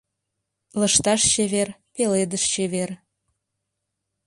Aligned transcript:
Лышташ 0.79 1.21
чевер, 1.31 1.69
пеледыш 1.93 2.43
чевер 2.53 2.89